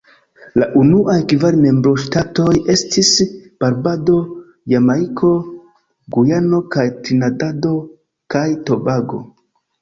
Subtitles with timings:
[0.59, 3.11] La unuaj kvar membroŝtatoj estis
[3.65, 4.15] Barbado,
[4.73, 5.29] Jamajko,
[6.17, 7.77] Gujano kaj Trinidado
[8.37, 9.23] kaj Tobago.